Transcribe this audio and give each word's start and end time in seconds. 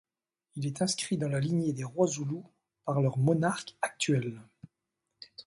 Il 0.55 0.65
est 0.65 0.81
inscrit 0.81 1.15
dans 1.15 1.29
la 1.29 1.39
lignée 1.39 1.73
des 1.73 1.83
rois 1.83 2.07
zoulous 2.07 2.43
par 2.85 2.99
leur 3.01 3.19
monarque 3.19 3.77
actuel. 3.83 4.41